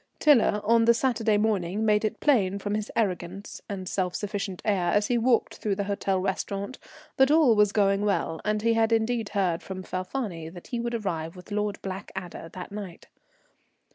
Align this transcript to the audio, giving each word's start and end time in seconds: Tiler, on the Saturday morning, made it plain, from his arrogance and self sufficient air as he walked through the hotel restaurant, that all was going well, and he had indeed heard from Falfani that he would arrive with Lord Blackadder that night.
Tiler, 0.17 0.61
on 0.63 0.85
the 0.85 0.95
Saturday 0.95 1.37
morning, 1.37 1.85
made 1.85 2.03
it 2.03 2.19
plain, 2.19 2.57
from 2.57 2.73
his 2.73 2.91
arrogance 2.95 3.61
and 3.69 3.87
self 3.87 4.15
sufficient 4.15 4.59
air 4.65 4.87
as 4.91 5.05
he 5.09 5.17
walked 5.19 5.57
through 5.57 5.75
the 5.75 5.83
hotel 5.83 6.19
restaurant, 6.19 6.79
that 7.17 7.29
all 7.29 7.55
was 7.55 7.71
going 7.71 8.01
well, 8.03 8.41
and 8.43 8.63
he 8.63 8.73
had 8.73 8.91
indeed 8.91 9.29
heard 9.29 9.61
from 9.61 9.83
Falfani 9.83 10.49
that 10.49 10.69
he 10.69 10.79
would 10.79 10.95
arrive 10.95 11.35
with 11.35 11.51
Lord 11.51 11.79
Blackadder 11.83 12.49
that 12.51 12.71
night. 12.71 13.09